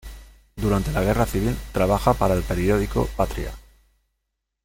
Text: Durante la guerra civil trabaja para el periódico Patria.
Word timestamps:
Durante 0.55 0.91
la 0.91 1.03
guerra 1.03 1.27
civil 1.27 1.55
trabaja 1.71 2.15
para 2.15 2.33
el 2.33 2.41
periódico 2.41 3.07
Patria. 3.15 3.53